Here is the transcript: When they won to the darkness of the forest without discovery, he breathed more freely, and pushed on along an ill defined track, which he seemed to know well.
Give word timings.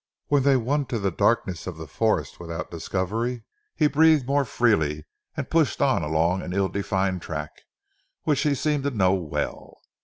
When 0.29 0.41
they 0.41 0.57
won 0.57 0.85
to 0.87 0.97
the 0.97 1.11
darkness 1.11 1.67
of 1.67 1.77
the 1.77 1.85
forest 1.85 2.39
without 2.39 2.71
discovery, 2.71 3.43
he 3.75 3.85
breathed 3.85 4.25
more 4.25 4.45
freely, 4.45 5.05
and 5.37 5.47
pushed 5.47 5.79
on 5.79 6.01
along 6.01 6.41
an 6.41 6.53
ill 6.53 6.69
defined 6.69 7.21
track, 7.21 7.51
which 8.23 8.41
he 8.41 8.55
seemed 8.55 8.85
to 8.85 8.89
know 8.89 9.13
well. 9.13 9.79